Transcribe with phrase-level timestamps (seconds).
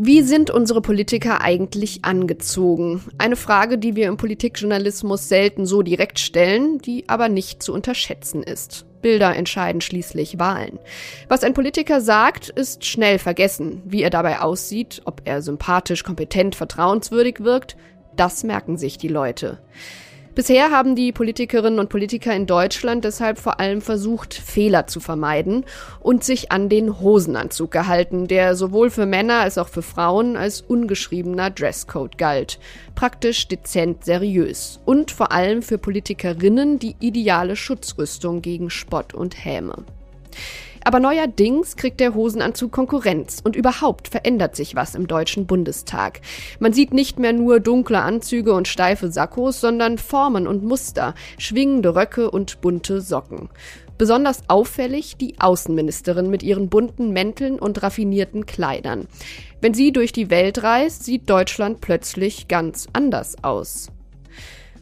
[0.00, 3.02] Wie sind unsere Politiker eigentlich angezogen?
[3.18, 8.44] Eine Frage, die wir im Politikjournalismus selten so direkt stellen, die aber nicht zu unterschätzen
[8.44, 8.86] ist.
[9.02, 10.78] Bilder entscheiden schließlich Wahlen.
[11.26, 13.82] Was ein Politiker sagt, ist schnell vergessen.
[13.84, 17.76] Wie er dabei aussieht, ob er sympathisch, kompetent, vertrauenswürdig wirkt,
[18.16, 19.58] das merken sich die Leute.
[20.38, 25.64] Bisher haben die Politikerinnen und Politiker in Deutschland deshalb vor allem versucht, Fehler zu vermeiden
[25.98, 30.60] und sich an den Hosenanzug gehalten, der sowohl für Männer als auch für Frauen als
[30.60, 32.60] ungeschriebener Dresscode galt.
[32.94, 39.86] Praktisch dezent seriös und vor allem für Politikerinnen die ideale Schutzrüstung gegen Spott und Häme.
[40.84, 46.20] Aber neuerdings kriegt der Hosenanzug Konkurrenz und überhaupt verändert sich was im Deutschen Bundestag.
[46.60, 51.94] Man sieht nicht mehr nur dunkle Anzüge und steife Sakkos, sondern Formen und Muster, schwingende
[51.94, 53.48] Röcke und bunte Socken.
[53.98, 59.08] Besonders auffällig die Außenministerin mit ihren bunten Mänteln und raffinierten Kleidern.
[59.60, 63.90] Wenn sie durch die Welt reist, sieht Deutschland plötzlich ganz anders aus.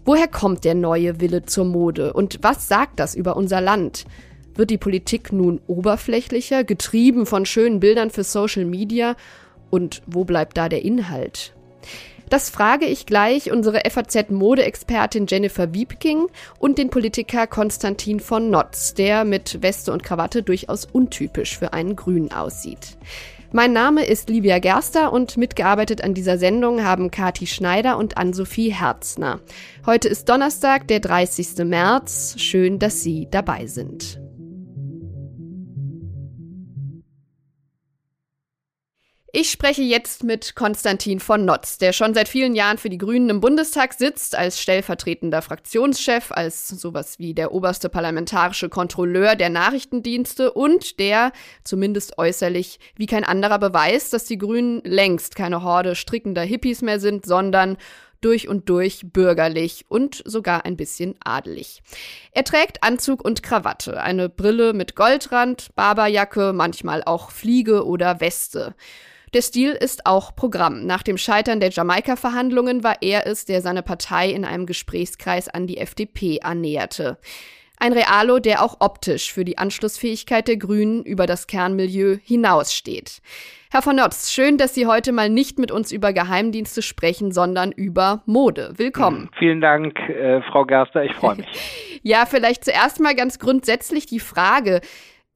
[0.04, 4.04] Woher kommt der neue Wille zur Mode und was sagt das über unser Land?
[4.56, 9.14] Wird die Politik nun oberflächlicher, getrieben von schönen Bildern für Social Media?
[9.70, 11.52] Und wo bleibt da der Inhalt?
[12.28, 16.26] Das frage ich gleich unsere FAZ-Modeexpertin Jennifer Wiebking
[16.58, 21.94] und den Politiker Konstantin von Notz, der mit Weste und Krawatte durchaus untypisch für einen
[21.94, 22.96] Grünen aussieht.
[23.52, 28.72] Mein Name ist Livia Gerster und mitgearbeitet an dieser Sendung haben Kati Schneider und Ann-Sophie
[28.72, 29.38] Herzner.
[29.86, 31.64] Heute ist Donnerstag, der 30.
[31.64, 32.34] März.
[32.38, 34.18] Schön, dass Sie dabei sind.
[39.38, 43.28] Ich spreche jetzt mit Konstantin von Notz, der schon seit vielen Jahren für die Grünen
[43.28, 50.54] im Bundestag sitzt, als stellvertretender Fraktionschef, als sowas wie der oberste parlamentarische Kontrolleur der Nachrichtendienste
[50.54, 51.32] und der,
[51.64, 56.98] zumindest äußerlich, wie kein anderer beweist, dass die Grünen längst keine Horde strickender Hippies mehr
[56.98, 57.76] sind, sondern
[58.22, 61.82] durch und durch bürgerlich und sogar ein bisschen adelig.
[62.32, 68.74] Er trägt Anzug und Krawatte, eine Brille mit Goldrand, Barberjacke, manchmal auch Fliege oder Weste.
[69.36, 70.86] Der Stil ist auch Programm.
[70.86, 75.66] Nach dem Scheitern der Jamaika-Verhandlungen war er es, der seine Partei in einem Gesprächskreis an
[75.66, 77.18] die FDP annäherte.
[77.78, 83.20] Ein Realo, der auch optisch für die Anschlussfähigkeit der Grünen über das Kernmilieu hinaussteht.
[83.70, 87.72] Herr von Notz, schön, dass Sie heute mal nicht mit uns über Geheimdienste sprechen, sondern
[87.72, 88.72] über Mode.
[88.76, 89.24] Willkommen.
[89.24, 91.46] Hm, vielen Dank, äh, Frau Gerster, ich freue mich.
[92.02, 94.80] ja, vielleicht zuerst mal ganz grundsätzlich die Frage,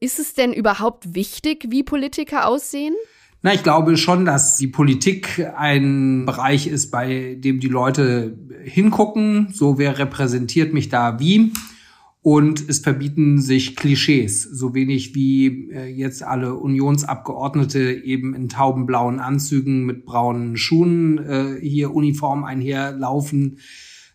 [0.01, 2.95] ist es denn überhaupt wichtig, wie Politiker aussehen?
[3.43, 9.49] Na, ich glaube schon, dass die Politik ein Bereich ist, bei dem die Leute hingucken,
[9.51, 11.53] so wer repräsentiert mich da wie.
[12.23, 19.21] Und es verbieten sich Klischees, so wenig wie äh, jetzt alle Unionsabgeordnete eben in taubenblauen
[19.21, 23.57] Anzügen mit braunen Schuhen äh, hier Uniform einherlaufen.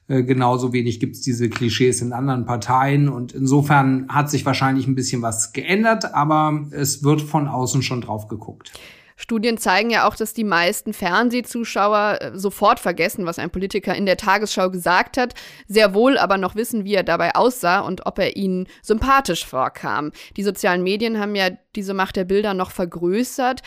[0.08, 3.10] Äh, genauso wenig gibt es diese Klischees in anderen Parteien.
[3.10, 8.02] Und insofern hat sich wahrscheinlich ein bisschen was geändert, aber es wird von außen schon
[8.02, 8.72] drauf geguckt.
[9.16, 14.06] Studien zeigen ja auch, dass die meisten Fernsehzuschauer äh, sofort vergessen, was ein Politiker in
[14.06, 15.34] der Tagesschau gesagt hat,
[15.68, 20.12] sehr wohl aber noch wissen, wie er dabei aussah und ob er ihnen sympathisch vorkam.
[20.36, 23.62] Die sozialen Medien haben ja diese Macht der Bilder noch vergrößert.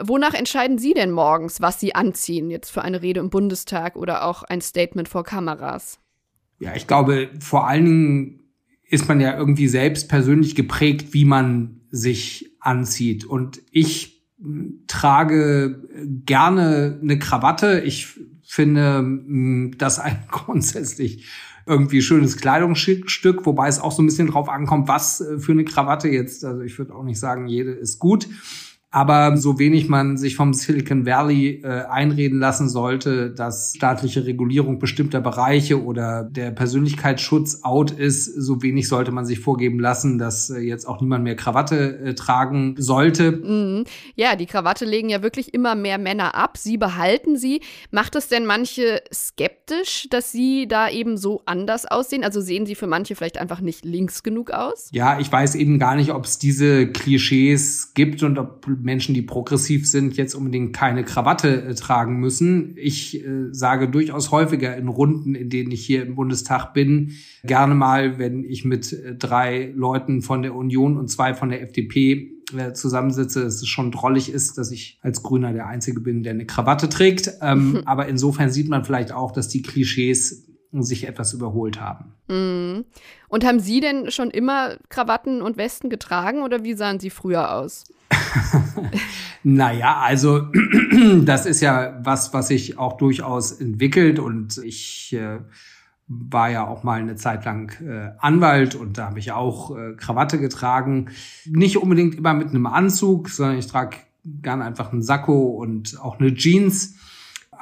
[0.00, 4.24] Wonach entscheiden Sie denn morgens, was Sie anziehen, jetzt für eine Rede im Bundestag oder
[4.24, 5.98] auch ein Statement vor Kameras?
[6.60, 8.42] Ja, ich glaube, vor allen Dingen
[8.88, 13.24] ist man ja irgendwie selbst persönlich geprägt, wie man sich anzieht.
[13.24, 14.21] Und ich
[14.86, 15.82] trage
[16.24, 17.80] gerne eine Krawatte.
[17.80, 21.26] Ich finde mm, das ein grundsätzlich
[21.66, 25.64] irgendwie schönes Kleidungsstück, wobei es auch so ein bisschen drauf ankommt, was äh, für eine
[25.64, 26.44] Krawatte jetzt.
[26.44, 28.28] Also ich würde auch nicht sagen, jede ist gut.
[28.94, 34.78] Aber so wenig man sich vom Silicon Valley äh, einreden lassen sollte, dass staatliche Regulierung
[34.78, 40.50] bestimmter Bereiche oder der Persönlichkeitsschutz out ist, so wenig sollte man sich vorgeben lassen, dass
[40.50, 43.32] äh, jetzt auch niemand mehr Krawatte äh, tragen sollte.
[43.32, 43.84] Mhm.
[44.14, 46.58] Ja, die Krawatte legen ja wirklich immer mehr Männer ab.
[46.58, 47.62] Sie behalten sie.
[47.90, 52.24] Macht es denn manche skeptisch, dass sie da eben so anders aussehen?
[52.24, 54.90] Also sehen sie für manche vielleicht einfach nicht links genug aus?
[54.92, 59.22] Ja, ich weiß eben gar nicht, ob es diese Klischees gibt und ob Menschen, die
[59.22, 62.74] progressiv sind, jetzt unbedingt keine Krawatte äh, tragen müssen.
[62.76, 67.12] Ich äh, sage durchaus häufiger in Runden, in denen ich hier im Bundestag bin,
[67.44, 71.62] gerne mal, wenn ich mit äh, drei Leuten von der Union und zwei von der
[71.62, 76.22] FDP äh, zusammensitze, dass es schon drollig ist, dass ich als Grüner der Einzige bin,
[76.22, 77.30] der eine Krawatte trägt.
[77.40, 80.44] Ähm, aber insofern sieht man vielleicht auch, dass die Klischees
[80.80, 82.14] sich etwas überholt haben.
[82.28, 82.84] Mhm.
[83.28, 87.52] Und haben Sie denn schon immer Krawatten und Westen getragen oder wie sahen Sie früher
[87.52, 87.84] aus?
[89.42, 90.46] naja, also
[91.24, 95.40] das ist ja was, was sich auch durchaus entwickelt und ich äh,
[96.06, 99.94] war ja auch mal eine Zeit lang äh, Anwalt und da habe ich auch äh,
[99.96, 101.10] Krawatte getragen.
[101.46, 106.18] Nicht unbedingt immer mit einem Anzug, sondern ich trage gern einfach einen Sakko und auch
[106.18, 106.96] eine Jeans.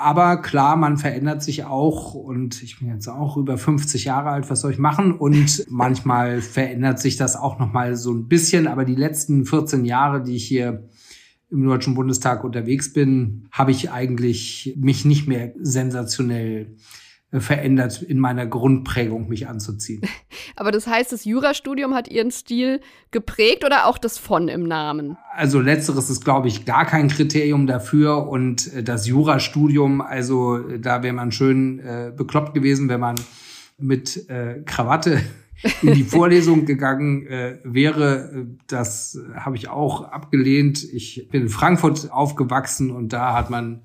[0.00, 4.48] Aber klar, man verändert sich auch und ich bin jetzt auch über 50 Jahre alt,
[4.48, 5.12] was soll ich machen?
[5.12, 8.66] Und manchmal verändert sich das auch noch mal so ein bisschen.
[8.66, 10.88] Aber die letzten 14 Jahre, die ich hier
[11.50, 16.76] im Deutschen Bundestag unterwegs bin, habe ich eigentlich mich nicht mehr sensationell
[17.32, 20.02] verändert in meiner Grundprägung, mich anzuziehen.
[20.56, 22.80] Aber das heißt, das Jurastudium hat Ihren Stil
[23.12, 25.16] geprägt oder auch das von im Namen?
[25.34, 28.26] Also letzteres ist, glaube ich, gar kein Kriterium dafür.
[28.26, 33.14] Und äh, das Jurastudium, also äh, da wäre man schön äh, bekloppt gewesen, wenn man
[33.78, 35.20] mit äh, Krawatte
[35.82, 38.48] in die Vorlesung gegangen äh, wäre.
[38.66, 40.82] Das habe ich auch abgelehnt.
[40.82, 43.82] Ich bin in Frankfurt aufgewachsen und da hat man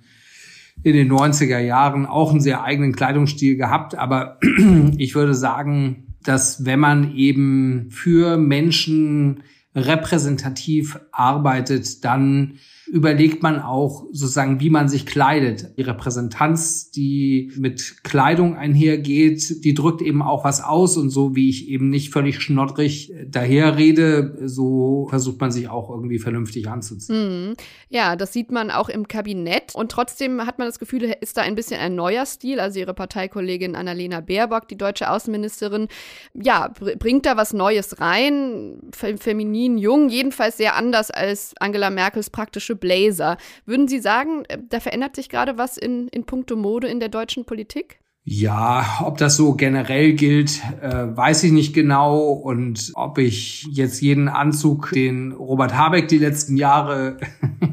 [0.86, 3.96] in den 90er Jahren auch einen sehr eigenen Kleidungsstil gehabt.
[3.96, 4.38] Aber
[4.98, 9.42] ich würde sagen, dass wenn man eben für Menschen
[9.74, 15.78] repräsentativ arbeitet, dann überlegt man auch sozusagen, wie man sich kleidet.
[15.78, 21.50] Die Repräsentanz, die mit Kleidung einhergeht, die drückt eben auch was aus und so wie
[21.50, 27.50] ich eben nicht völlig schnoddrig daherrede, so versucht man sich auch irgendwie vernünftig anzuziehen.
[27.50, 27.56] Mhm.
[27.90, 31.42] Ja, das sieht man auch im Kabinett und trotzdem hat man das Gefühl, ist da
[31.42, 32.60] ein bisschen ein neuer Stil.
[32.60, 35.88] Also ihre Parteikollegin Annalena Baerbock, die deutsche Außenministerin,
[36.34, 42.75] ja, bringt da was Neues rein, feminin, jung, jedenfalls sehr anders als Angela Merkels praktische
[42.76, 43.38] Blazer.
[43.66, 47.10] Würden Sie sagen, äh, da verändert sich gerade was in, in puncto Mode in der
[47.10, 48.00] deutschen Politik?
[48.28, 52.32] Ja, ob das so generell gilt, äh, weiß ich nicht genau.
[52.32, 57.18] Und ob ich jetzt jeden Anzug, den Robert Habeck die letzten Jahre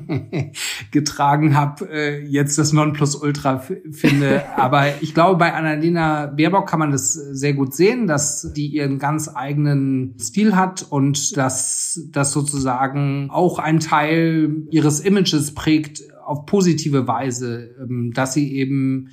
[0.91, 4.45] getragen habe, äh, jetzt das Nonplusultra finde.
[4.57, 8.99] Aber ich glaube, bei Annalena Baerbock kann man das sehr gut sehen, dass die ihren
[8.99, 16.45] ganz eigenen Stil hat und dass das sozusagen auch ein Teil ihres Images prägt auf
[16.45, 19.09] positive Weise, ähm, dass sie eben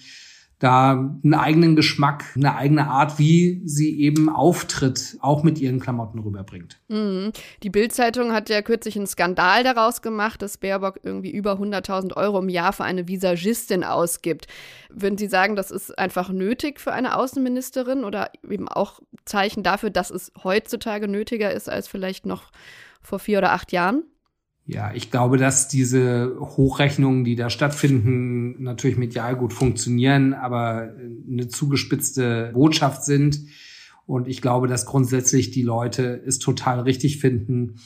[0.60, 6.20] da einen eigenen Geschmack, eine eigene Art, wie sie eben auftritt, auch mit ihren Klamotten
[6.20, 6.82] rüberbringt.
[6.90, 7.32] Mhm.
[7.64, 12.40] Die Bild-Zeitung hat ja kürzlich einen Skandal daraus gemacht, dass Baerbock irgendwie über 100.000 Euro
[12.40, 14.48] im Jahr für eine Visagistin ausgibt.
[14.90, 19.92] Würden Sie sagen, das ist einfach nötig für eine Außenministerin oder eben auch Zeichen dafür,
[19.92, 22.52] dass es heutzutage nötiger ist als vielleicht noch
[23.02, 24.04] vor vier oder acht Jahren?
[24.72, 30.94] Ja, ich glaube, dass diese Hochrechnungen, die da stattfinden, natürlich medial gut funktionieren, aber
[31.28, 33.40] eine zugespitzte Botschaft sind.
[34.06, 37.78] Und ich glaube, dass grundsätzlich die Leute es total richtig finden,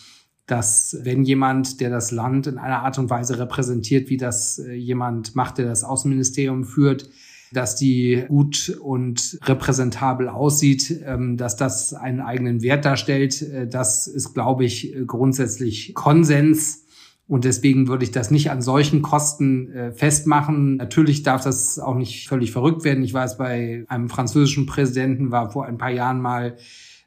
[0.46, 4.74] dass wenn jemand, der das Land in einer Art und Weise repräsentiert, wie das äh,
[4.74, 7.10] jemand macht, der das Außenministerium führt,
[7.54, 13.42] dass die gut und repräsentabel aussieht, ähm, dass das einen eigenen Wert darstellt.
[13.42, 16.86] Äh, das ist, glaube ich, grundsätzlich Konsens.
[17.26, 20.76] Und deswegen würde ich das nicht an solchen Kosten äh, festmachen.
[20.76, 23.04] Natürlich darf das auch nicht völlig verrückt werden.
[23.04, 26.58] Ich weiß, bei einem französischen Präsidenten war vor ein paar Jahren mal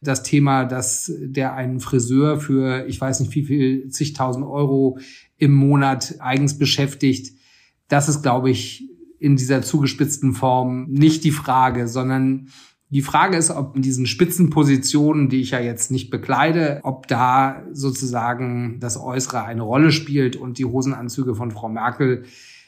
[0.01, 4.99] das Thema, dass der einen Friseur für, ich weiß nicht wie viel, zigtausend Euro
[5.37, 7.37] im Monat eigens beschäftigt.
[7.89, 8.89] Das ist, glaube ich,
[9.27, 12.49] in dieser zugespitzten Form nicht die Frage, sondern
[12.91, 17.65] die Frage ist, ob in diesen Spitzenpositionen, die ich ja jetzt nicht bekleide, ob da
[17.73, 22.23] sozusagen das Äußere eine Rolle spielt und die Hosenanzüge von Frau Merkel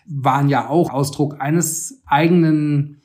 [0.09, 2.97] waren ja auch Ausdruck eines eigenen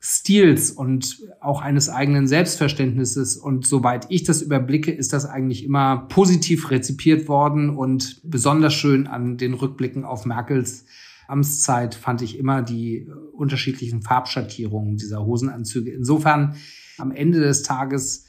[0.00, 3.36] Stils und auch eines eigenen Selbstverständnisses.
[3.36, 9.06] Und soweit ich das überblicke, ist das eigentlich immer positiv rezipiert worden und besonders schön
[9.06, 10.86] an den Rückblicken auf Merkels
[11.28, 15.90] Amtszeit fand ich immer die unterschiedlichen Farbschattierungen dieser Hosenanzüge.
[15.90, 16.56] Insofern
[16.98, 18.26] am Ende des Tages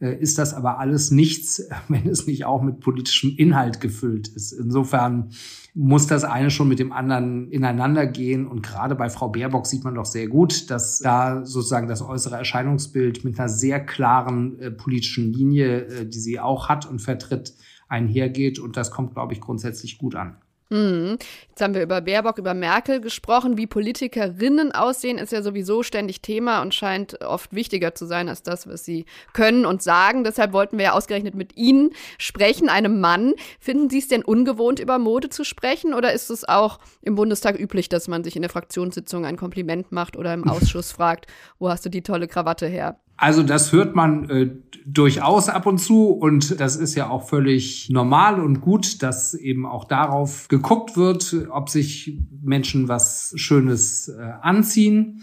[0.00, 4.52] äh, ist das aber alles nichts, wenn es nicht auch mit politischem Inhalt gefüllt ist.
[4.52, 5.30] Insofern
[5.74, 8.46] muss das eine schon mit dem anderen ineinander gehen.
[8.46, 12.36] Und gerade bei Frau Baerbock sieht man doch sehr gut, dass da sozusagen das äußere
[12.36, 17.54] Erscheinungsbild mit einer sehr klaren äh, politischen Linie, äh, die sie auch hat und vertritt,
[17.88, 18.58] einhergeht.
[18.58, 20.36] Und das kommt, glaube ich, grundsätzlich gut an.
[20.70, 21.18] Mhm.
[21.48, 23.56] Jetzt haben wir über Baerbock, über Merkel gesprochen.
[23.56, 28.42] Wie Politikerinnen aussehen, ist ja sowieso ständig Thema und scheint oft wichtiger zu sein als
[28.42, 30.24] das, was sie können und sagen.
[30.24, 33.34] Deshalb wollten wir ja ausgerechnet mit Ihnen sprechen, einem Mann.
[33.60, 35.94] Finden Sie es denn ungewohnt, über Mode zu sprechen?
[35.94, 39.92] Oder ist es auch im Bundestag üblich, dass man sich in der Fraktionssitzung ein Kompliment
[39.92, 41.26] macht oder im Ausschuss fragt,
[41.58, 42.98] wo hast du die tolle Krawatte her?
[43.16, 44.50] Also das hört man äh,
[44.86, 49.66] durchaus ab und zu und das ist ja auch völlig normal und gut, dass eben
[49.66, 55.22] auch darauf geguckt wird, ob sich Menschen was Schönes äh, anziehen.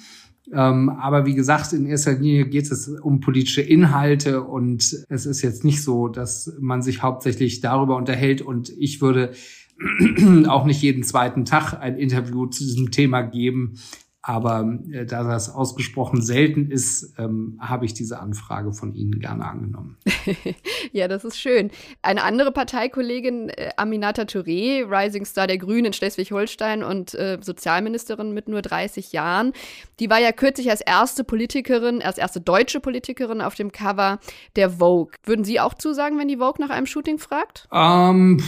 [0.52, 5.42] Ähm, aber wie gesagt, in erster Linie geht es um politische Inhalte und es ist
[5.42, 9.34] jetzt nicht so, dass man sich hauptsächlich darüber unterhält und ich würde
[10.48, 13.76] auch nicht jeden zweiten Tag ein Interview zu diesem Thema geben.
[14.24, 19.46] Aber äh, da das ausgesprochen selten ist, ähm, habe ich diese Anfrage von Ihnen gerne
[19.46, 19.98] angenommen.
[20.92, 21.72] ja, das ist schön.
[22.04, 28.32] Eine andere Parteikollegin, äh, Aminata Touré, Rising Star der Grünen in Schleswig-Holstein und äh, Sozialministerin
[28.32, 29.54] mit nur 30 Jahren,
[30.00, 34.20] die war ja kürzlich als erste Politikerin, als erste deutsche Politikerin auf dem Cover
[34.56, 35.14] der Vogue.
[35.24, 37.68] Würden Sie auch zusagen, wenn die Vogue nach einem Shooting fragt?
[37.72, 38.44] Ähm,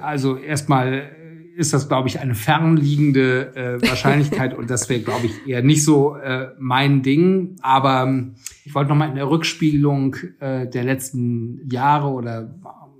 [0.00, 1.15] also erstmal
[1.56, 5.84] ist das, glaube ich, eine fernliegende äh, Wahrscheinlichkeit und das wäre, glaube ich, eher nicht
[5.84, 7.56] so äh, mein Ding.
[7.62, 8.34] Aber ähm,
[8.64, 12.54] ich wollte noch mal in der Rückspielung äh, der letzten Jahre oder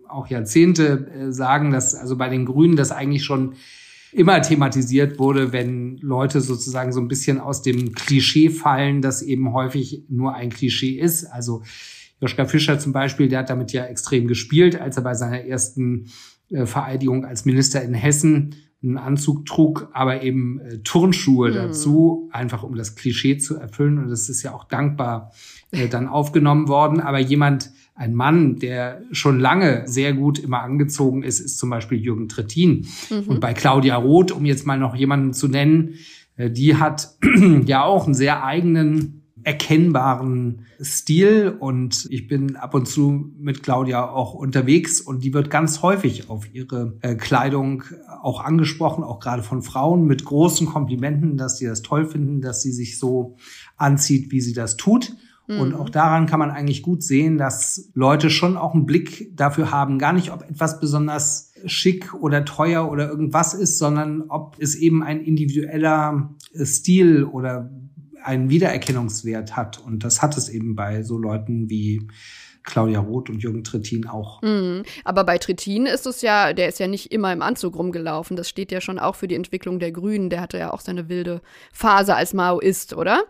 [0.08, 3.54] auch Jahrzehnte äh, sagen, dass also bei den Grünen das eigentlich schon
[4.12, 9.52] immer thematisiert wurde, wenn Leute sozusagen so ein bisschen aus dem Klischee fallen, das eben
[9.52, 11.26] häufig nur ein Klischee ist.
[11.26, 11.62] Also
[12.22, 16.06] Joschka Fischer zum Beispiel, der hat damit ja extrem gespielt, als er bei seiner ersten
[16.50, 21.54] Vereidigung als Minister in Hessen einen Anzug trug, aber eben äh, Turnschuhe mhm.
[21.54, 23.98] dazu, einfach um das Klischee zu erfüllen.
[23.98, 25.32] Und das ist ja auch dankbar
[25.70, 27.00] äh, dann aufgenommen worden.
[27.00, 31.98] Aber jemand, ein Mann, der schon lange sehr gut immer angezogen ist, ist zum Beispiel
[31.98, 32.86] Jürgen Trittin.
[33.10, 33.28] Mhm.
[33.28, 35.94] Und bei Claudia Roth, um jetzt mal noch jemanden zu nennen,
[36.36, 37.16] äh, die hat
[37.64, 44.10] ja auch einen sehr eigenen erkennbaren Stil und ich bin ab und zu mit Claudia
[44.10, 47.84] auch unterwegs und die wird ganz häufig auf ihre äh, Kleidung
[48.20, 52.60] auch angesprochen, auch gerade von Frauen mit großen Komplimenten, dass sie das toll finden, dass
[52.60, 53.36] sie sich so
[53.76, 55.14] anzieht, wie sie das tut.
[55.46, 55.74] Und mhm.
[55.76, 60.00] auch daran kann man eigentlich gut sehen, dass Leute schon auch einen Blick dafür haben,
[60.00, 65.04] gar nicht, ob etwas besonders schick oder teuer oder irgendwas ist, sondern ob es eben
[65.04, 66.34] ein individueller
[66.64, 67.70] Stil oder
[68.26, 69.78] einen Wiedererkennungswert hat.
[69.78, 72.06] Und das hat es eben bei so Leuten wie
[72.66, 74.42] Claudia Roth und Jürgen Trittin auch.
[74.42, 74.82] Mhm.
[75.04, 78.36] Aber bei Trittin ist es ja, der ist ja nicht immer im Anzug rumgelaufen.
[78.36, 80.28] Das steht ja schon auch für die Entwicklung der Grünen.
[80.28, 81.40] Der hatte ja auch seine wilde
[81.72, 83.22] Phase als Maoist, oder?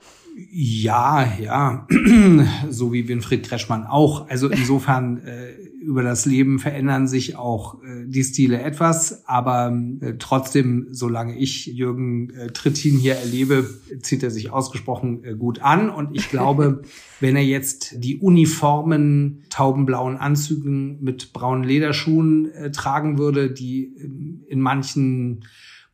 [0.51, 1.87] Ja, ja.
[2.71, 4.29] so wie Winfried Treschmann auch.
[4.29, 5.53] Also insofern äh,
[5.87, 11.67] über das Leben verändern sich auch äh, die Stile etwas, aber äh, trotzdem, solange ich
[11.67, 13.71] Jürgen äh, Trittin hier erlebe,
[14.03, 15.89] zieht er sich ausgesprochen äh, gut an.
[15.89, 16.83] Und ich glaube,
[17.21, 24.45] wenn er jetzt die uniformen taubenblauen Anzügen mit braunen Lederschuhen äh, tragen würde, die in,
[24.49, 25.45] in manchen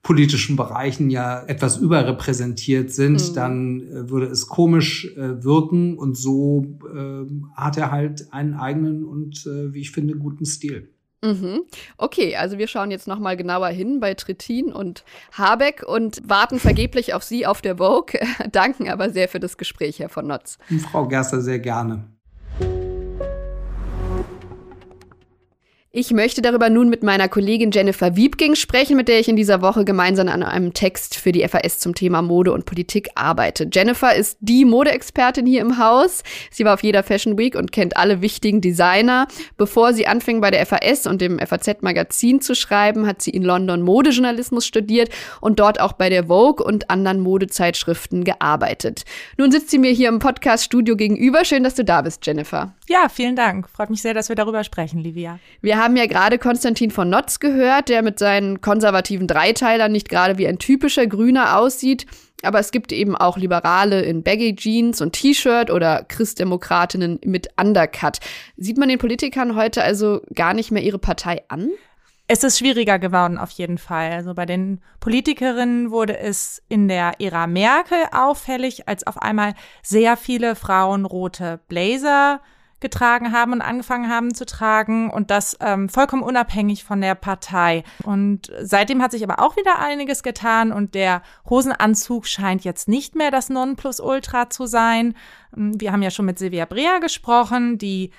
[0.02, 3.35] politischen Bereichen ja etwas überrepräsentiert sind, mhm.
[3.35, 9.04] dann äh, würde es komisch äh, wirken und so äh, hat er halt einen eigenen
[9.04, 10.88] und äh, wie ich finde guten Stil.
[11.25, 11.62] Mhm.
[11.99, 16.59] Okay, also wir schauen jetzt noch mal genauer hin bei Trittin und Habeck und warten
[16.59, 18.18] vergeblich auf Sie auf der Vogue,
[18.50, 20.59] danken aber sehr für das Gespräch, Herr von Notz.
[20.90, 22.09] Frau Gerster, sehr gerne.
[25.94, 29.61] Ich möchte darüber nun mit meiner Kollegin Jennifer Wiebking sprechen, mit der ich in dieser
[29.61, 33.68] Woche gemeinsam an einem Text für die FAS zum Thema Mode und Politik arbeite.
[33.70, 36.22] Jennifer ist die Modeexpertin hier im Haus.
[36.50, 39.28] Sie war auf jeder Fashion Week und kennt alle wichtigen Designer.
[39.58, 43.82] Bevor sie anfing bei der FAS und dem FAZ-Magazin zu schreiben, hat sie in London
[43.82, 45.11] Modejournalismus studiert
[45.42, 49.02] und dort auch bei der Vogue und anderen Modezeitschriften gearbeitet.
[49.37, 51.44] Nun sitzt sie mir hier im Podcast-Studio gegenüber.
[51.44, 52.72] Schön, dass du da bist, Jennifer.
[52.88, 53.68] Ja, vielen Dank.
[53.68, 55.38] Freut mich sehr, dass wir darüber sprechen, Livia.
[55.61, 60.38] Wir haben ja gerade Konstantin von Notz gehört, der mit seinen konservativen Dreiteilern nicht gerade
[60.38, 62.06] wie ein typischer Grüner aussieht.
[62.42, 68.18] Aber es gibt eben auch Liberale in Baggy Jeans und T-Shirt oder Christdemokratinnen mit Undercut.
[68.56, 71.70] Sieht man den Politikern heute also gar nicht mehr ihre Partei an?
[72.28, 74.12] Es ist schwieriger geworden, auf jeden Fall.
[74.12, 80.16] Also bei den Politikerinnen wurde es in der Ära Merkel auffällig, als auf einmal sehr
[80.16, 82.40] viele Frauen rote Blazer
[82.82, 87.84] getragen haben und angefangen haben zu tragen und das ähm, vollkommen unabhängig von der Partei.
[88.04, 93.14] Und seitdem hat sich aber auch wieder einiges getan und der Hosenanzug scheint jetzt nicht
[93.16, 95.14] mehr das Nonplusultra zu sein.
[95.56, 98.10] Ähm, wir haben ja schon mit Silvia Brea gesprochen, die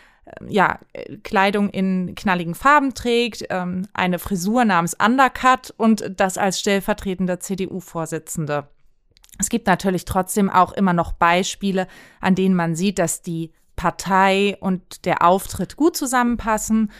[0.48, 0.80] ja,
[1.24, 8.68] Kleidung in knalligen Farben trägt, ähm, eine Frisur namens Undercut und das als stellvertretender CDU-Vorsitzende.
[9.40, 11.88] Es gibt natürlich trotzdem auch immer noch Beispiele,
[12.22, 16.92] an denen man sieht, dass die Partei und der Auftritt gut zusammenpassen.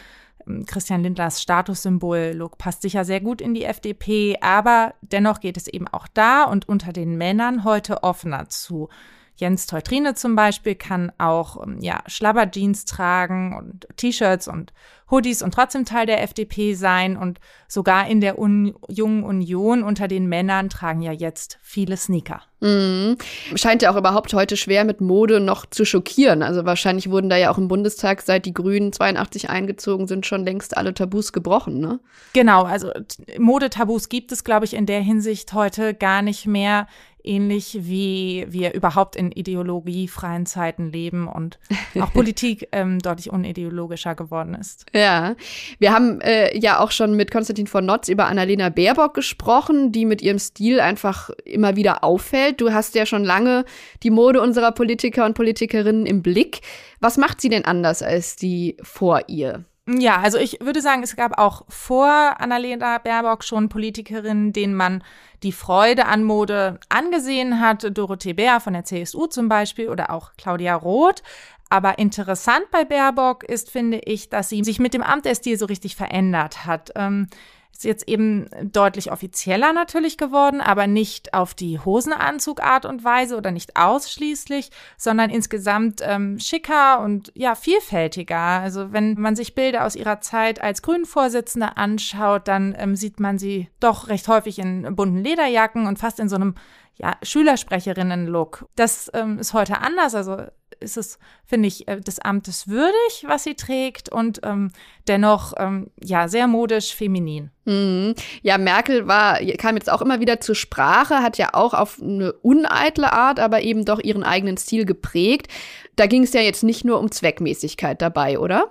[0.46, 5.68] Ähm, Christian Lindlers Statussymbol-Look passt sicher sehr gut in die FDP, aber dennoch geht es
[5.68, 8.88] eben auch da und unter den Männern heute offener zu.
[9.36, 14.72] Jens Teutrine zum Beispiel kann auch ähm, ja, Schlabberjeans tragen und T-Shirts und
[15.10, 17.16] Hoodies und trotzdem Teil der FDP sein.
[17.16, 22.42] Und sogar in der Un Jungen Union unter den Männern tragen ja jetzt viele Sneaker.
[22.60, 23.18] Mhm.
[23.54, 26.42] Scheint ja auch überhaupt heute schwer mit Mode noch zu schockieren.
[26.42, 30.44] Also wahrscheinlich wurden da ja auch im Bundestag, seit die Grünen 82 eingezogen sind, schon
[30.44, 32.00] längst alle Tabus gebrochen, ne?
[32.32, 32.90] Genau, also
[33.38, 36.86] Modetabus gibt es, glaube ich, in der Hinsicht heute gar nicht mehr
[37.24, 41.58] ähnlich wie wir überhaupt in ideologiefreien Zeiten leben und
[42.00, 44.86] auch Politik ähm, deutlich unideologischer geworden ist.
[44.94, 45.34] Ja,
[45.78, 50.04] wir haben äh, ja auch schon mit Konstantin von Notz über Annalena Baerbock gesprochen, die
[50.04, 52.60] mit ihrem Stil einfach immer wieder auffällt.
[52.60, 53.64] Du hast ja schon lange
[54.02, 56.60] die Mode unserer Politiker und Politikerinnen im Blick.
[57.00, 59.64] Was macht sie denn anders als die vor ihr?
[59.86, 65.04] Ja, also ich würde sagen, es gab auch vor Annalena Baerbock schon Politikerinnen, denen man
[65.42, 67.86] die Freude an Mode angesehen hat.
[67.96, 71.22] Dorothee Bär von der CSU zum Beispiel oder auch Claudia Roth.
[71.68, 75.58] Aber interessant bei Baerbock ist, finde ich, dass sie sich mit dem Amt der Stil
[75.58, 76.92] so richtig verändert hat.
[76.94, 77.28] Ähm,
[77.74, 83.50] ist jetzt eben deutlich offizieller natürlich geworden, aber nicht auf die Hosenanzugart und Weise oder
[83.50, 88.38] nicht ausschließlich, sondern insgesamt ähm, schicker und ja, vielfältiger.
[88.38, 93.38] Also wenn man sich Bilder aus ihrer Zeit als Grünvorsitzende anschaut, dann ähm, sieht man
[93.38, 96.54] sie doch recht häufig in bunten Lederjacken und fast in so einem
[96.96, 98.68] ja, Schülersprecherinnen-Look.
[98.76, 100.14] Das ähm, ist heute anders.
[100.14, 100.44] Also
[100.80, 104.70] ist es, finde ich, äh, des Amtes würdig, was sie trägt und ähm,
[105.08, 107.50] dennoch ähm, ja sehr modisch feminin.
[107.64, 108.14] Mhm.
[108.42, 112.32] Ja, Merkel war, kam jetzt auch immer wieder zur Sprache, hat ja auch auf eine
[112.32, 115.48] uneitle Art, aber eben doch ihren eigenen Stil geprägt.
[115.96, 118.70] Da ging es ja jetzt nicht nur um Zweckmäßigkeit dabei, oder?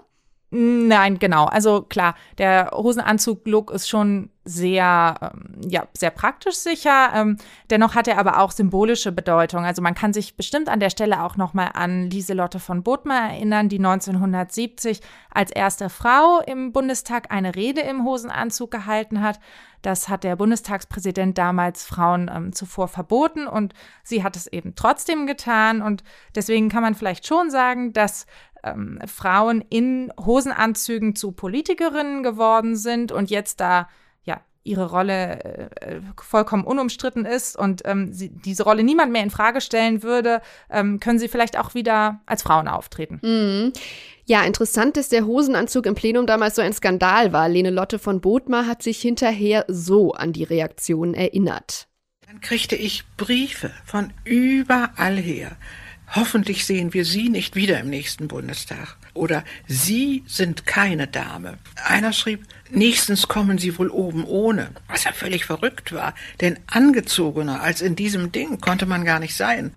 [0.56, 1.46] Nein, genau.
[1.46, 7.10] Also klar, der Hosenanzug-Look ist schon sehr, ähm, ja, sehr praktisch sicher.
[7.16, 7.38] Ähm,
[7.72, 9.66] dennoch hat er aber auch symbolische Bedeutung.
[9.66, 13.32] Also man kann sich bestimmt an der Stelle auch noch mal an Lieselotte von Bodmer
[13.32, 15.00] erinnern, die 1970
[15.32, 19.40] als erste Frau im Bundestag eine Rede im Hosenanzug gehalten hat.
[19.82, 25.26] Das hat der Bundestagspräsident damals Frauen ähm, zuvor verboten und sie hat es eben trotzdem
[25.26, 25.82] getan.
[25.82, 26.04] Und
[26.36, 28.28] deswegen kann man vielleicht schon sagen, dass
[28.64, 33.88] ähm, Frauen in Hosenanzügen zu Politikerinnen geworden sind und jetzt da
[34.24, 35.44] ja ihre Rolle
[35.82, 40.42] äh, vollkommen unumstritten ist und ähm, sie, diese Rolle niemand mehr in Frage stellen würde,
[40.70, 43.20] ähm, können sie vielleicht auch wieder als Frauen auftreten.
[43.22, 43.74] Mhm.
[44.26, 47.50] Ja, interessant, dass der Hosenanzug im Plenum damals so ein Skandal war.
[47.50, 51.88] Lene Lotte von Bodmer hat sich hinterher so an die Reaktionen erinnert.
[52.26, 55.58] Dann kriegte ich Briefe von überall her
[56.16, 58.98] Hoffentlich sehen wir Sie nicht wieder im nächsten Bundestag.
[59.16, 61.58] Oder Sie sind keine Dame.
[61.84, 64.70] Einer schrieb, nächstens kommen Sie wohl oben ohne.
[64.88, 69.36] Was ja völlig verrückt war, denn angezogener als in diesem Ding konnte man gar nicht
[69.36, 69.74] sein.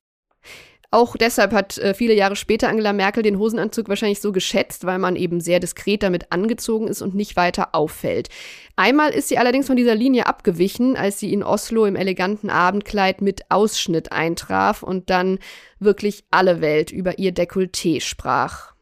[0.96, 4.98] Auch deshalb hat äh, viele Jahre später Angela Merkel den Hosenanzug wahrscheinlich so geschätzt, weil
[4.98, 8.30] man eben sehr diskret damit angezogen ist und nicht weiter auffällt.
[8.76, 13.20] Einmal ist sie allerdings von dieser Linie abgewichen, als sie in Oslo im eleganten Abendkleid
[13.20, 15.38] mit Ausschnitt eintraf und dann
[15.78, 18.72] wirklich alle Welt über ihr Dekolleté sprach.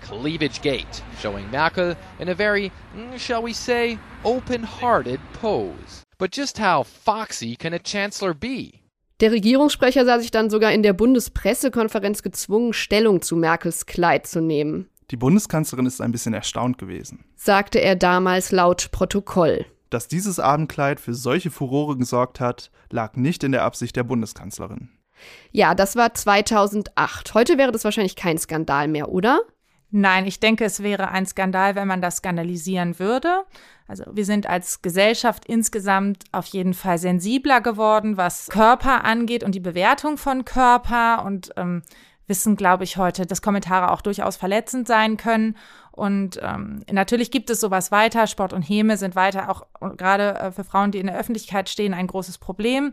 [0.00, 6.02] Cleavage Gate, showing Merkel in a very, mm, shall we say, open-hearted pose.
[6.18, 8.81] But just how foxy can a chancellor be?
[9.22, 14.40] Der Regierungssprecher sah sich dann sogar in der Bundespressekonferenz gezwungen, Stellung zu Merkels Kleid zu
[14.40, 14.88] nehmen.
[15.12, 19.64] Die Bundeskanzlerin ist ein bisschen erstaunt gewesen, sagte er damals laut Protokoll.
[19.90, 24.88] Dass dieses Abendkleid für solche Furore gesorgt hat, lag nicht in der Absicht der Bundeskanzlerin.
[25.52, 27.34] Ja, das war 2008.
[27.34, 29.42] Heute wäre das wahrscheinlich kein Skandal mehr, oder?
[29.94, 33.44] Nein, ich denke, es wäre ein Skandal, wenn man das skandalisieren würde.
[33.86, 39.54] Also wir sind als Gesellschaft insgesamt auf jeden Fall sensibler geworden, was Körper angeht und
[39.54, 41.82] die Bewertung von Körper und ähm,
[42.26, 45.58] wissen, glaube ich, heute, dass Kommentare auch durchaus verletzend sein können.
[45.90, 48.26] Und ähm, natürlich gibt es sowas weiter.
[48.26, 49.66] Sport und Häme sind weiter auch
[49.98, 52.92] gerade äh, für Frauen, die in der Öffentlichkeit stehen, ein großes Problem.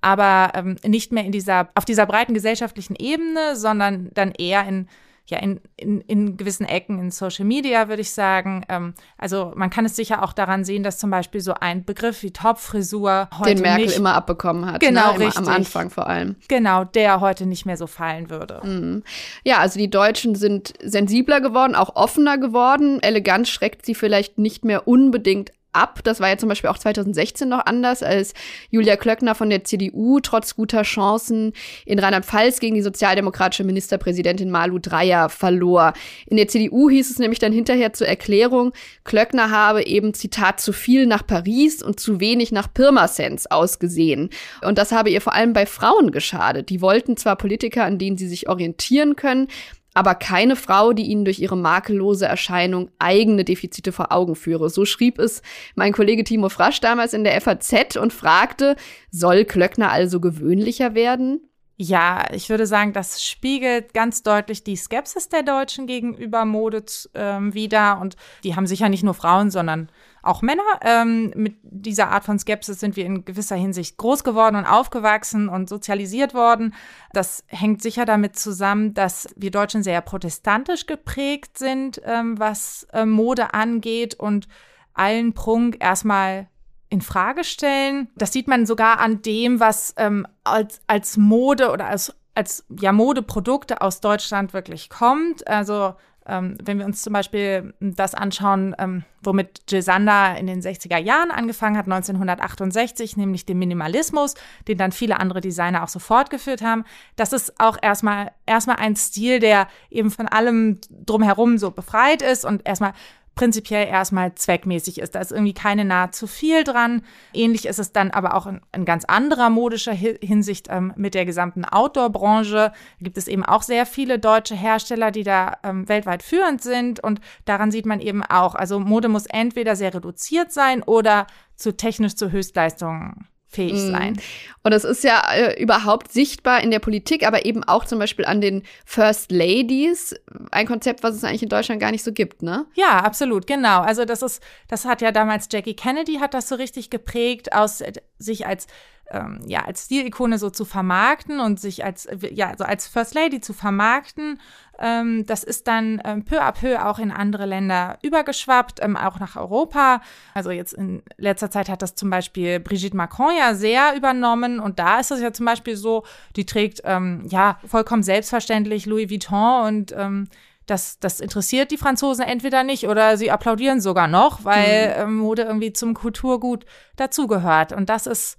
[0.00, 4.88] Aber ähm, nicht mehr in dieser, auf dieser breiten gesellschaftlichen Ebene, sondern dann eher in
[5.30, 8.64] ja in, in, in gewissen Ecken in Social Media, würde ich sagen.
[8.68, 12.22] Ähm, also man kann es sicher auch daran sehen, dass zum Beispiel so ein Begriff
[12.22, 14.80] wie Topfrisur heute Den Merkel nicht, immer abbekommen hat.
[14.80, 15.26] Genau, ne?
[15.26, 15.38] richtig.
[15.38, 16.36] Am Anfang vor allem.
[16.48, 18.60] Genau, der heute nicht mehr so fallen würde.
[18.62, 19.02] Mhm.
[19.44, 23.00] Ja, also die Deutschen sind sensibler geworden, auch offener geworden.
[23.02, 26.00] Eleganz schreckt sie vielleicht nicht mehr unbedingt ab.
[26.04, 28.34] Das war ja zum Beispiel auch 2016 noch anders, als
[28.70, 31.52] Julia Klöckner von der CDU trotz guter Chancen
[31.84, 35.92] in Rheinland-Pfalz gegen die sozialdemokratische Ministerpräsidentin Malu Dreyer verlor.
[36.26, 38.72] In der CDU hieß es nämlich dann hinterher zur Erklärung,
[39.04, 44.30] Klöckner habe eben, Zitat, zu viel nach Paris und zu wenig nach Pirmasens ausgesehen.
[44.62, 46.68] Und das habe ihr vor allem bei Frauen geschadet.
[46.68, 49.48] Die wollten zwar Politiker, an denen sie sich orientieren können,
[49.94, 54.70] aber keine Frau, die ihnen durch ihre makellose Erscheinung eigene Defizite vor Augen führe.
[54.70, 55.42] So schrieb es
[55.74, 58.76] mein Kollege Timo Frasch damals in der FAZ und fragte,
[59.10, 61.40] soll Klöckner also gewöhnlicher werden?
[61.82, 67.54] Ja, ich würde sagen, das spiegelt ganz deutlich die Skepsis der Deutschen gegenüber Mode ähm,
[67.54, 67.98] wider.
[68.02, 69.90] Und die haben sicher nicht nur Frauen, sondern
[70.22, 70.62] auch Männer.
[70.82, 75.48] Ähm, mit dieser Art von Skepsis sind wir in gewisser Hinsicht groß geworden und aufgewachsen
[75.48, 76.74] und sozialisiert worden.
[77.12, 83.04] Das hängt sicher damit zusammen, dass wir Deutschen sehr protestantisch geprägt sind, ähm, was äh,
[83.04, 84.48] Mode angeht und
[84.94, 86.48] allen Prunk erstmal
[86.90, 88.08] in Frage stellen.
[88.16, 92.92] Das sieht man sogar an dem, was ähm, als, als Mode oder als, als ja,
[92.92, 95.46] Modeprodukte aus Deutschland wirklich kommt.
[95.46, 95.94] Also
[96.26, 100.98] ähm, wenn wir uns zum Beispiel das anschauen, ähm, womit Jill Sander in den 60er
[100.98, 104.34] Jahren angefangen hat, 1968, nämlich den Minimalismus,
[104.68, 106.84] den dann viele andere Designer auch so fortgeführt haben.
[107.16, 112.44] Das ist auch erstmal, erstmal ein Stil, der eben von allem drumherum so befreit ist
[112.44, 112.92] und erstmal
[113.34, 115.14] prinzipiell erstmal zweckmäßig ist.
[115.14, 117.02] Da ist irgendwie keine nahe zu viel dran.
[117.32, 121.24] Ähnlich ist es dann aber auch in, in ganz anderer modischer Hinsicht ähm, mit der
[121.24, 122.72] gesamten Outdoor-Branche.
[122.72, 127.02] Da gibt es eben auch sehr viele deutsche Hersteller, die da ähm, weltweit führend sind.
[127.02, 131.76] Und daran sieht man eben auch, also Mode muss entweder sehr reduziert sein oder zu
[131.76, 133.90] technisch zu Höchstleistungen fähig mhm.
[133.90, 134.20] sein.
[134.62, 138.24] Und es ist ja äh, überhaupt sichtbar in der Politik, aber eben auch zum Beispiel
[138.24, 140.14] an den First Ladies,
[140.52, 142.66] ein Konzept, was es eigentlich in Deutschland gar nicht so gibt, ne?
[142.74, 143.80] Ja, absolut, genau.
[143.80, 147.80] Also das ist, das hat ja damals Jackie Kennedy hat das so richtig geprägt, aus
[147.80, 148.66] äh, sich als
[149.10, 153.40] ähm, ja, als Stilikone so zu vermarkten und sich als, ja, so als First Lady
[153.40, 154.40] zu vermarkten.
[154.78, 159.20] Ähm, das ist dann ähm, peu à peu auch in andere Länder übergeschwappt, ähm, auch
[159.20, 160.00] nach Europa.
[160.32, 164.78] Also jetzt in letzter Zeit hat das zum Beispiel Brigitte Macron ja sehr übernommen und
[164.78, 166.04] da ist es ja zum Beispiel so,
[166.36, 170.28] die trägt ähm, ja vollkommen selbstverständlich Louis Vuitton und ähm,
[170.70, 175.02] das, das interessiert die Franzosen entweder nicht oder sie applaudieren sogar noch, weil mhm.
[175.02, 176.64] ähm, Mode irgendwie zum Kulturgut
[176.96, 177.72] dazugehört.
[177.72, 178.38] Und das ist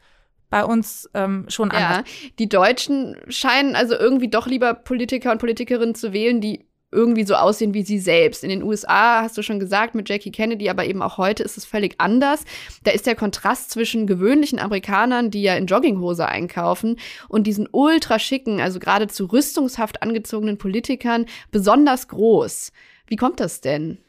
[0.51, 2.05] bei uns ähm, schon anders.
[2.05, 7.23] Ja, die Deutschen scheinen also irgendwie doch lieber Politiker und Politikerinnen zu wählen, die irgendwie
[7.23, 8.43] so aussehen wie sie selbst.
[8.43, 11.57] In den USA hast du schon gesagt mit Jackie Kennedy, aber eben auch heute ist
[11.57, 12.43] es völlig anders.
[12.83, 18.19] Da ist der Kontrast zwischen gewöhnlichen Amerikanern, die ja in Jogginghose einkaufen, und diesen ultra
[18.19, 22.73] schicken, also geradezu rüstungshaft angezogenen Politikern besonders groß.
[23.07, 23.99] Wie kommt das denn?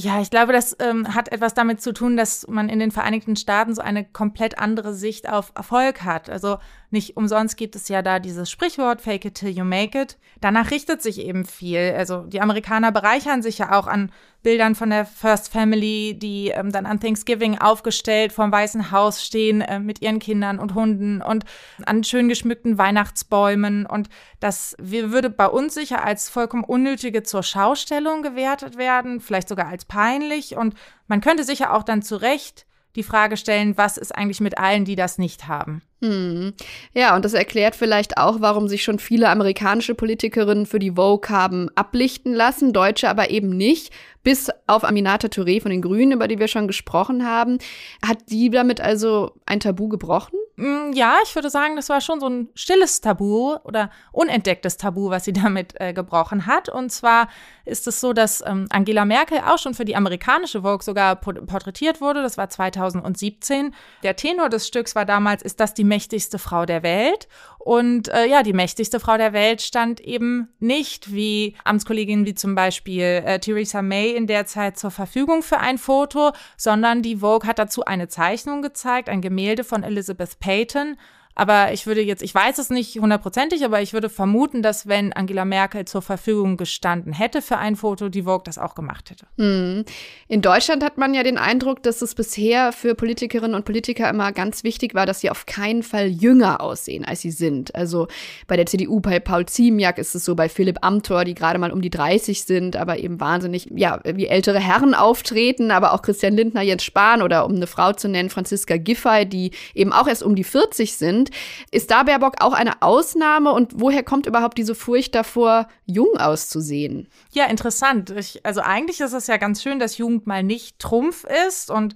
[0.00, 3.34] Ja, ich glaube, das ähm, hat etwas damit zu tun, dass man in den Vereinigten
[3.34, 6.30] Staaten so eine komplett andere Sicht auf Erfolg hat.
[6.30, 6.58] Also
[6.90, 10.16] nicht umsonst gibt es ja da dieses Sprichwort, fake it till you make it.
[10.40, 11.94] Danach richtet sich eben viel.
[11.96, 14.10] Also die Amerikaner bereichern sich ja auch an
[14.42, 19.60] Bildern von der First Family, die ähm, dann an Thanksgiving aufgestellt vorm Weißen Haus stehen
[19.60, 21.44] äh, mit ihren Kindern und Hunden und
[21.84, 23.84] an schön geschmückten Weihnachtsbäumen.
[23.84, 24.08] Und
[24.40, 29.84] das würde bei uns sicher als vollkommen unnötige zur Schaustellung gewertet werden, vielleicht sogar als
[29.84, 30.56] peinlich.
[30.56, 30.74] Und
[31.06, 32.64] man könnte sicher auch dann zu Recht
[32.98, 35.80] die Frage stellen, was ist eigentlich mit allen, die das nicht haben?
[36.02, 36.52] Hm.
[36.92, 41.28] Ja, und das erklärt vielleicht auch, warum sich schon viele amerikanische Politikerinnen für die Vogue
[41.30, 43.92] haben ablichten lassen, Deutsche aber eben nicht.
[44.22, 47.58] Bis auf Aminata Touré von den Grünen, über die wir schon gesprochen haben.
[48.06, 50.38] Hat die damit also ein Tabu gebrochen?
[50.58, 55.08] Mm, ja, ich würde sagen, das war schon so ein stilles Tabu oder unentdecktes Tabu,
[55.08, 56.68] was sie damit äh, gebrochen hat.
[56.68, 57.28] Und zwar
[57.64, 62.00] ist es so, dass ähm, Angela Merkel auch schon für die amerikanische Vogue sogar porträtiert
[62.00, 62.22] wurde.
[62.22, 63.72] Das war 2017.
[64.02, 67.28] Der Tenor des Stücks war damals, ist das die mächtigste Frau der Welt?
[67.68, 72.54] Und äh, ja, die mächtigste Frau der Welt stand eben nicht wie Amtskolleginnen wie zum
[72.54, 77.46] Beispiel äh, Theresa May in der Zeit zur Verfügung für ein Foto, sondern die Vogue
[77.46, 80.96] hat dazu eine Zeichnung gezeigt, ein Gemälde von Elizabeth Payton,
[81.38, 85.12] Aber ich würde jetzt, ich weiß es nicht hundertprozentig, aber ich würde vermuten, dass wenn
[85.12, 89.24] Angela Merkel zur Verfügung gestanden hätte für ein Foto, die Vogue das auch gemacht hätte.
[89.36, 89.84] Hm.
[90.26, 94.32] In Deutschland hat man ja den Eindruck, dass es bisher für Politikerinnen und Politiker immer
[94.32, 97.72] ganz wichtig war, dass sie auf keinen Fall jünger aussehen, als sie sind.
[97.72, 98.08] Also
[98.48, 101.70] bei der CDU, bei Paul Ziemiak ist es so, bei Philipp Amthor, die gerade mal
[101.70, 106.34] um die 30 sind, aber eben wahnsinnig, ja, wie ältere Herren auftreten, aber auch Christian
[106.34, 110.24] Lindner, Jens Spahn oder um eine Frau zu nennen, Franziska Giffey, die eben auch erst
[110.24, 111.27] um die 40 sind.
[111.70, 117.08] Ist da Baerbock auch eine Ausnahme und woher kommt überhaupt diese Furcht davor, jung auszusehen?
[117.32, 118.10] Ja, interessant.
[118.10, 121.94] Ich, also eigentlich ist es ja ganz schön, dass Jugend mal nicht Trumpf ist und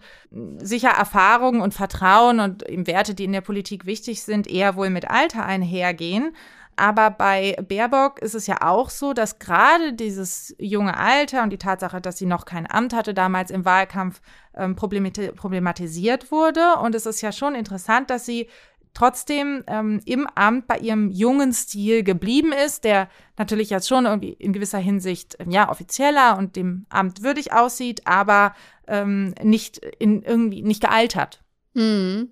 [0.58, 5.10] sicher Erfahrungen und Vertrauen und Werte, die in der Politik wichtig sind, eher wohl mit
[5.10, 6.34] Alter einhergehen.
[6.76, 11.58] Aber bei Baerbock ist es ja auch so, dass gerade dieses junge Alter und die
[11.58, 14.22] Tatsache, dass sie noch kein Amt hatte, damals im Wahlkampf
[14.54, 16.76] ähm, problematisiert wurde.
[16.82, 18.48] Und es ist ja schon interessant, dass sie
[18.94, 24.32] trotzdem ähm, im Amt bei ihrem jungen Stil geblieben ist, der natürlich jetzt schon irgendwie
[24.32, 28.54] in gewisser Hinsicht ähm, ja offizieller und dem Amt würdig aussieht, aber
[28.86, 31.42] ähm, nicht in irgendwie nicht gealtert.
[31.74, 32.30] Hm.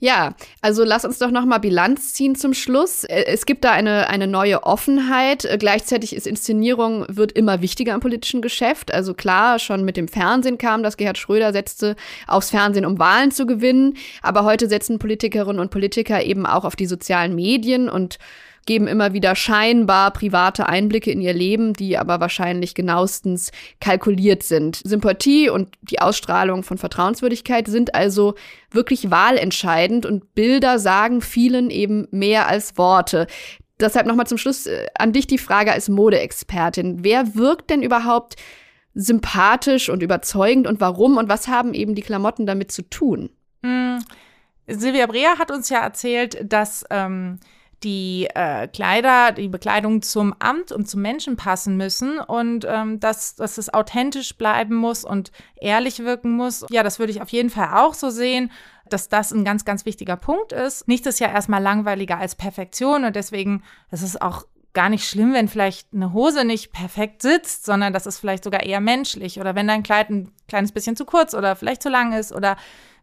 [0.00, 3.04] Ja, also lass uns doch noch mal Bilanz ziehen zum Schluss.
[3.04, 5.44] Äh, es gibt da eine, eine neue Offenheit.
[5.44, 8.92] Äh, gleichzeitig ist Inszenierung wird immer wichtiger im politischen Geschäft.
[8.92, 11.96] Also klar, schon mit dem Fernsehen kam, dass Gerhard Schröder setzte
[12.26, 13.96] aufs Fernsehen, um Wahlen zu gewinnen.
[14.22, 18.18] Aber heute setzen Politikerinnen und Politiker eben auch auf die sozialen Medien und
[18.66, 24.80] geben immer wieder scheinbar private Einblicke in ihr Leben, die aber wahrscheinlich genauestens kalkuliert sind.
[24.84, 28.34] Sympathie und die Ausstrahlung von Vertrauenswürdigkeit sind also
[28.70, 33.26] wirklich wahlentscheidend und Bilder sagen vielen eben mehr als Worte.
[33.80, 37.02] Deshalb nochmal zum Schluss äh, an dich die Frage als Modeexpertin.
[37.02, 38.36] Wer wirkt denn überhaupt
[38.94, 43.30] sympathisch und überzeugend und warum und was haben eben die Klamotten damit zu tun?
[43.64, 43.98] Hm.
[44.68, 47.40] Silvia Brea hat uns ja erzählt, dass ähm,
[47.84, 53.34] die äh, Kleider, die Bekleidung zum Amt und zum Menschen passen müssen und ähm, dass,
[53.34, 56.64] dass es authentisch bleiben muss und ehrlich wirken muss.
[56.70, 58.50] Ja, das würde ich auf jeden Fall auch so sehen
[58.92, 60.86] dass das ein ganz, ganz wichtiger Punkt ist.
[60.86, 65.34] Nichts ist ja erstmal langweiliger als Perfektion und deswegen ist es auch gar nicht schlimm,
[65.34, 69.54] wenn vielleicht eine Hose nicht perfekt sitzt, sondern das ist vielleicht sogar eher menschlich oder
[69.54, 72.56] wenn dein Kleid ein kleines bisschen zu kurz oder vielleicht zu lang ist oder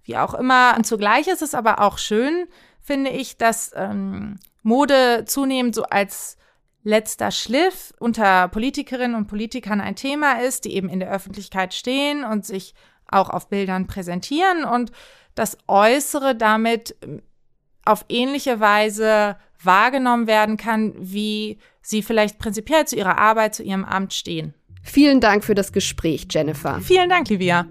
[0.04, 0.74] wie auch immer.
[0.78, 2.48] Und zugleich ist es aber auch schön,
[2.82, 4.40] finde ich, dass ähm,
[4.70, 6.38] Mode zunehmend so als
[6.84, 12.24] letzter Schliff unter Politikerinnen und Politikern ein Thema ist, die eben in der Öffentlichkeit stehen
[12.24, 12.74] und sich
[13.08, 14.92] auch auf Bildern präsentieren und
[15.36, 17.22] das Äußere damit ähm,
[17.86, 23.84] auf ähnliche Weise wahrgenommen werden kann, wie sie vielleicht prinzipiell zu ihrer Arbeit, zu ihrem
[23.84, 24.54] Amt stehen.
[24.84, 26.80] Vielen Dank für das Gespräch, Jennifer.
[26.82, 27.66] Vielen Dank, Livia.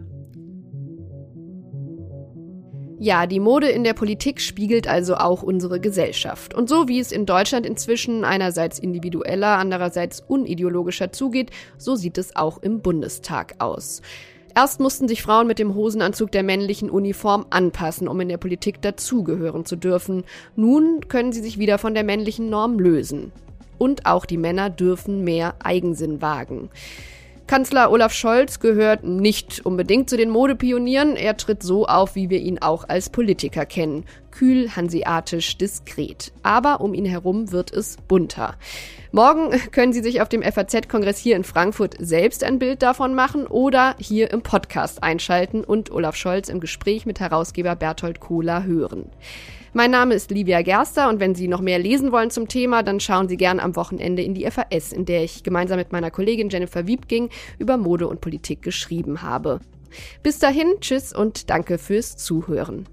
[3.01, 6.53] Ja, die Mode in der Politik spiegelt also auch unsere Gesellschaft.
[6.53, 12.35] Und so wie es in Deutschland inzwischen einerseits individueller, andererseits unideologischer zugeht, so sieht es
[12.35, 14.03] auch im Bundestag aus.
[14.57, 18.83] Erst mussten sich Frauen mit dem Hosenanzug der männlichen Uniform anpassen, um in der Politik
[18.83, 20.25] dazugehören zu dürfen.
[20.57, 23.31] Nun können sie sich wieder von der männlichen Norm lösen.
[23.79, 26.69] Und auch die Männer dürfen mehr Eigensinn wagen.
[27.49, 31.17] Kanzler Olaf Scholz gehört nicht unbedingt zu den Modepionieren.
[31.17, 34.05] Er tritt so auf, wie wir ihn auch als Politiker kennen.
[34.31, 36.31] Kühl, hanseatisch, diskret.
[36.43, 38.55] Aber um ihn herum wird es bunter.
[39.13, 43.47] Morgen können Sie sich auf dem FAZ-Kongress hier in Frankfurt selbst ein Bild davon machen
[43.47, 49.07] oder hier im Podcast einschalten und Olaf Scholz im Gespräch mit Herausgeber Berthold Kohler hören.
[49.75, 53.01] Mein Name ist Livia Gerster und wenn Sie noch mehr lesen wollen zum Thema, dann
[53.01, 56.49] schauen Sie gern am Wochenende in die FAS, in der ich gemeinsam mit meiner Kollegin
[56.49, 57.29] Jennifer Wiebking
[57.59, 59.61] über Mode und Politik geschrieben habe.
[60.23, 62.87] Bis dahin, tschüss und danke fürs Zuhören.